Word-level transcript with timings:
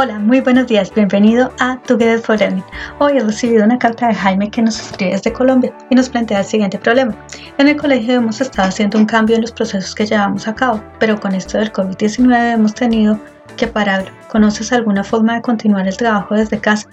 Hola, 0.00 0.20
muy 0.20 0.40
buenos 0.40 0.68
días, 0.68 0.94
bienvenido 0.94 1.52
a 1.58 1.76
Together 1.82 2.20
for 2.20 2.38
Learning. 2.38 2.62
Hoy 3.00 3.16
he 3.16 3.20
recibido 3.20 3.64
una 3.64 3.80
carta 3.80 4.06
de 4.06 4.14
Jaime 4.14 4.48
que 4.48 4.62
nos 4.62 4.78
escribe 4.78 5.10
desde 5.10 5.32
Colombia 5.32 5.76
y 5.90 5.96
nos 5.96 6.08
plantea 6.08 6.38
el 6.38 6.44
siguiente 6.44 6.78
problema. 6.78 7.16
En 7.58 7.66
el 7.66 7.76
colegio 7.76 8.14
hemos 8.14 8.40
estado 8.40 8.68
haciendo 8.68 8.96
un 8.96 9.06
cambio 9.06 9.34
en 9.34 9.42
los 9.42 9.50
procesos 9.50 9.96
que 9.96 10.06
llevamos 10.06 10.46
a 10.46 10.54
cabo, 10.54 10.80
pero 11.00 11.18
con 11.18 11.34
esto 11.34 11.58
del 11.58 11.72
COVID-19 11.72 12.54
hemos 12.54 12.74
tenido 12.74 13.18
que 13.56 13.66
pararlo. 13.66 14.12
¿Conoces 14.28 14.72
alguna 14.72 15.02
forma 15.02 15.34
de 15.34 15.42
continuar 15.42 15.88
el 15.88 15.96
trabajo 15.96 16.36
desde 16.36 16.60
casa? 16.60 16.88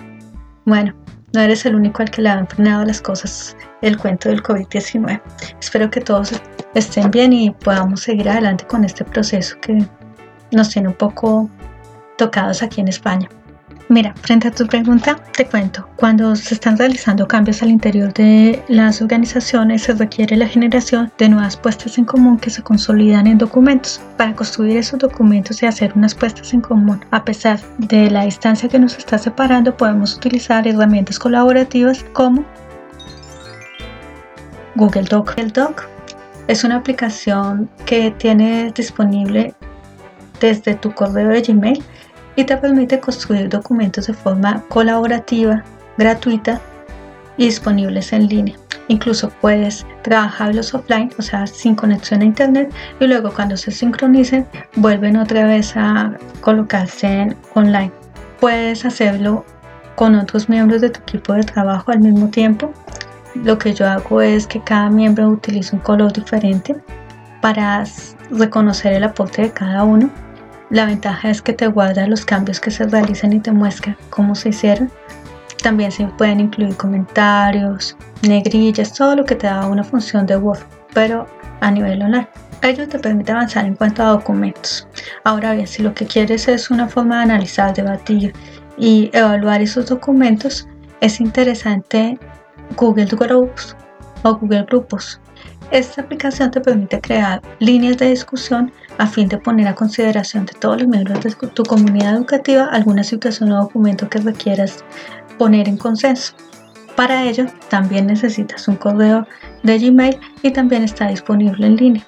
Bueno, 0.66 0.96
no 1.32 1.42
eres 1.42 1.64
el 1.68 1.76
único 1.76 2.02
al 2.02 2.10
que 2.10 2.24
le 2.24 2.30
han 2.30 2.48
frenado 2.48 2.86
las 2.86 3.02
cosas 3.02 3.56
el 3.84 4.00
cuento 4.00 4.30
del 4.30 4.42
COVID-19. 4.42 5.22
Espero 5.62 5.92
que 5.92 6.02
todos 6.02 6.42
estén 6.74 7.12
bien 7.12 7.34
y 7.34 7.52
podamos 7.52 8.00
seguir 8.02 8.28
adelante 8.28 8.66
con 8.66 8.84
este 8.84 9.06
proceso 9.06 9.56
que 9.62 9.86
nos 10.52 10.70
tiene 10.70 10.88
un 10.88 10.96
poco 10.96 11.48
tocados 12.18 12.64
aquí 12.64 12.82
en 12.82 12.88
España. 12.88 13.30
Mira, 13.88 14.16
frente 14.16 14.48
a 14.48 14.52
tu 14.52 14.66
pregunta, 14.66 15.16
te 15.38 15.46
cuento, 15.46 15.88
cuando 15.96 16.36
se 16.36 16.56
están 16.56 16.76
realizando 16.76 17.28
cambios 17.28 17.62
al 17.62 17.70
interior 17.70 18.12
de 18.14 18.64
las 18.68 19.00
organizaciones, 19.00 19.84
se 19.84 19.94
requiere 19.94 20.36
la 20.36 20.48
generación 20.48 21.12
de 21.20 21.30
nuevas 21.30 21.56
puestas 21.56 22.00
en 22.00 22.06
común 22.06 22.40
que 22.40 22.50
se 22.50 22.64
consolidan 22.64 23.28
en 23.28 23.38
documentos. 23.38 24.02
Para 24.18 24.36
construir 24.36 24.78
esos 24.78 24.98
documentos 24.98 25.62
y 25.62 25.68
hacer 25.68 25.94
unas 25.96 26.16
puestas 26.16 26.52
en 26.56 26.62
común, 26.62 27.00
a 27.12 27.24
pesar 27.24 27.60
de 27.78 28.10
la 28.10 28.26
distancia 28.26 28.68
que 28.68 28.80
nos 28.80 28.98
está 28.98 29.20
separando, 29.20 29.78
podemos 29.78 30.16
utilizar 30.16 30.68
herramientas 30.68 31.20
colaborativas 31.20 32.04
como 32.14 32.44
Google 34.76 35.04
Doc. 35.04 35.36
Google 35.36 35.52
Doc 35.52 35.88
es 36.48 36.64
una 36.64 36.78
aplicación 36.78 37.70
que 37.86 38.10
tienes 38.10 38.74
disponible 38.74 39.54
desde 40.40 40.76
tu 40.76 40.94
correo 40.94 41.30
de 41.30 41.42
Gmail 41.42 41.84
y 42.36 42.44
te 42.44 42.58
permite 42.58 43.00
construir 43.00 43.50
documentos 43.50 44.08
de 44.08 44.14
forma 44.14 44.64
colaborativa, 44.70 45.64
gratuita 45.98 46.62
y 47.38 47.46
disponibles 47.46 48.14
en 48.14 48.28
línea. 48.28 48.56
Incluso 48.88 49.32
puedes 49.42 49.86
trabajarlos 50.04 50.74
offline, 50.74 51.10
o 51.18 51.22
sea, 51.22 51.48
sin 51.48 51.76
conexión 51.76 52.22
a 52.22 52.26
internet, 52.26 52.72
y 53.00 53.08
luego 53.08 53.32
cuando 53.34 53.58
se 53.58 53.72
sincronicen, 53.72 54.46
vuelven 54.76 55.18
otra 55.18 55.46
vez 55.46 55.74
a 55.76 56.14
colocarse 56.42 57.08
en 57.08 57.36
online. 57.56 57.92
Puedes 58.40 58.86
hacerlo 58.86 59.44
con 59.96 60.14
otros 60.16 60.50
miembros 60.50 60.82
de 60.82 60.90
tu 60.90 61.00
equipo 61.02 61.34
de 61.34 61.44
trabajo 61.44 61.92
al 61.92 62.02
mismo 62.02 62.30
tiempo. 62.30 62.72
Lo 63.34 63.58
que 63.58 63.74
yo 63.74 63.88
hago 63.88 64.22
es 64.22 64.46
que 64.46 64.62
cada 64.62 64.90
miembro 64.90 65.30
utiliza 65.30 65.76
un 65.76 65.82
color 65.82 66.14
diferente 66.14 66.76
para 67.46 67.84
reconocer 68.32 68.94
el 68.94 69.04
aporte 69.04 69.44
de 69.44 69.52
cada 69.52 69.84
uno 69.84 70.10
la 70.72 70.88
ventaja 70.88 71.30
es 71.30 71.44
que 71.44 71.54
te 71.54 71.68
guarda 71.68 72.08
los 72.08 72.26
cambios 72.26 72.60
que 72.60 72.72
se 72.72 72.86
realizan 72.86 73.34
y 73.34 73.40
te 73.40 73.52
muestra 73.52 73.96
cómo 74.10 74.34
se 74.34 74.50
hicieron. 74.50 74.92
También 75.62 75.92
se 75.92 76.08
pueden 76.08 76.40
incluir 76.40 76.76
comentarios, 76.76 77.96
negrillas, 78.24 78.96
todo 78.96 79.16
lo 79.16 79.26
que 79.26 79.36
te 79.36 79.46
da 79.46 79.68
una 79.68 79.84
función 79.84 80.26
de 80.26 80.38
Word, 80.38 80.64
pero 80.96 81.28
a 81.62 81.70
nivel 81.70 82.02
online. 82.02 82.28
Ello 82.64 82.88
te 82.88 82.98
permite 82.98 83.32
avanzar 83.32 83.66
en 83.66 83.76
cuanto 83.76 84.02
a 84.02 84.08
documentos. 84.08 84.88
Ahora 85.24 85.54
bien, 85.54 85.68
si 85.68 85.84
lo 85.84 85.94
que 85.94 86.08
quieres 86.08 86.48
es 86.48 86.72
una 86.72 86.88
forma 86.88 87.18
de 87.18 87.24
analizar, 87.26 87.76
debatir 87.76 88.34
y 88.76 89.12
evaluar 89.14 89.62
esos 89.62 89.86
documentos, 89.86 90.68
es 91.00 91.20
interesante 91.20 92.18
Google 92.76 93.06
Groups 93.06 93.76
o 94.24 94.36
Google 94.36 94.64
Grupos. 94.64 95.22
Esta 95.72 96.02
aplicación 96.02 96.52
te 96.52 96.62
permite 96.62 97.02
crear 97.02 97.42
líneas 97.60 97.98
de 97.98 98.10
discusión 98.10 98.72
a 98.98 99.08
fin 99.08 99.28
de 99.28 99.38
poner 99.38 99.68
a 99.68 99.76
consideración 99.76 100.46
de 100.46 100.54
todos 100.54 100.82
los 100.82 100.88
miembros 100.88 101.22
de 101.24 101.32
tu 101.32 101.64
comunidad 101.64 102.16
educativa 102.16 102.66
alguna 102.66 103.04
situación 103.04 103.52
o 103.52 103.62
documento 103.62 104.08
que 104.08 104.20
requieras 104.20 104.84
poner 105.38 105.68
en 105.68 105.78
consenso. 105.78 106.34
Para 106.96 107.24
ello, 107.24 107.46
también 107.70 108.08
necesitas 108.08 108.68
un 108.68 108.78
correo 108.78 109.28
de 109.64 109.80
Gmail 109.80 110.18
y 110.44 110.52
también 110.52 110.84
está 110.84 111.08
disponible 111.08 111.68
en 111.68 111.76
línea. 111.76 112.08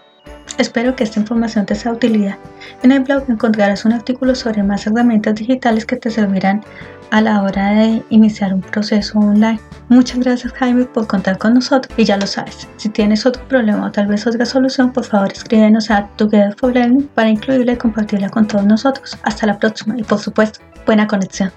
Espero 0.58 0.96
que 0.96 1.04
esta 1.04 1.20
información 1.20 1.66
te 1.66 1.76
sea 1.76 1.92
de 1.92 1.98
utilidad. 1.98 2.38
En 2.84 2.92
el 2.92 3.02
blog 3.02 3.24
encontrarás 3.30 3.86
un 3.86 3.94
artículo 3.94 4.36
sobre 4.36 4.64
más 4.64 4.88
herramientas 4.88 5.36
digitales 5.36 5.86
que 5.86 5.96
te 5.98 6.10
servirán 6.10 6.64
a 7.12 7.22
la 7.22 7.42
hora 7.42 7.72
de 7.72 8.04
iniciar 8.10 8.54
un 8.54 8.62
proceso 8.62 9.20
online. 9.20 9.60
Muchas 9.90 10.20
gracias 10.20 10.54
Jaime 10.54 10.86
por 10.86 11.08
contar 11.08 11.38
con 11.38 11.54
nosotros 11.54 11.94
y 11.98 12.04
ya 12.04 12.18
lo 12.18 12.28
sabes, 12.28 12.68
si 12.78 12.90
tienes 12.90 13.26
otro 13.26 13.48
problema 13.48 13.86
o 13.86 13.92
tal 13.92 14.08
vez 14.08 14.28
otra 14.28 14.46
solución, 14.46 14.92
por 14.92 15.06
favor 15.06 15.32
escríbenos 15.32 15.90
a 15.90 16.08
Together 16.18 16.56
for 16.58 16.74
Learning 16.74 17.08
para 17.14 17.30
incluirla 17.30 17.74
y 17.74 17.78
compartirla 17.78 18.30
con 18.30 18.48
todos 18.48 18.66
nosotros. 18.66 19.18
Hasta 19.24 19.48
la 19.48 19.58
próxima 19.58 19.98
y 19.98 20.04
por 20.04 20.20
supuesto, 20.20 20.60
buena 20.86 21.08
conexión. 21.08 21.52